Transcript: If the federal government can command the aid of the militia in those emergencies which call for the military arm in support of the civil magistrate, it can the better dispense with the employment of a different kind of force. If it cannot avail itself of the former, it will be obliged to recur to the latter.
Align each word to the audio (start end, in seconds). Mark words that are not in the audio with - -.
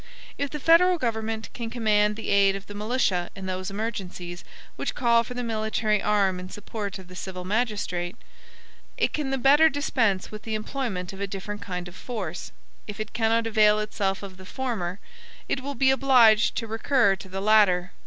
If 0.35 0.49
the 0.49 0.59
federal 0.59 0.97
government 0.97 1.49
can 1.53 1.69
command 1.69 2.15
the 2.15 2.29
aid 2.29 2.55
of 2.55 2.65
the 2.65 2.73
militia 2.73 3.29
in 3.35 3.45
those 3.45 3.69
emergencies 3.69 4.43
which 4.75 4.95
call 4.95 5.23
for 5.23 5.35
the 5.35 5.43
military 5.43 6.01
arm 6.01 6.39
in 6.39 6.49
support 6.49 6.97
of 6.97 7.07
the 7.07 7.15
civil 7.15 7.45
magistrate, 7.45 8.15
it 8.97 9.13
can 9.13 9.29
the 9.29 9.37
better 9.37 9.69
dispense 9.69 10.31
with 10.31 10.41
the 10.41 10.55
employment 10.55 11.13
of 11.13 11.21
a 11.21 11.27
different 11.27 11.61
kind 11.61 11.87
of 11.87 11.95
force. 11.95 12.51
If 12.87 12.99
it 12.99 13.13
cannot 13.13 13.45
avail 13.45 13.77
itself 13.79 14.23
of 14.23 14.37
the 14.37 14.45
former, 14.47 14.97
it 15.47 15.61
will 15.61 15.75
be 15.75 15.91
obliged 15.91 16.55
to 16.55 16.65
recur 16.67 17.15
to 17.17 17.29
the 17.29 17.39
latter. 17.39 17.91